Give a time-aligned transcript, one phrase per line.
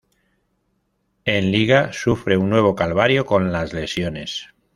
[1.25, 4.47] En Liga, sufre un nuevo calvario con las lesiones.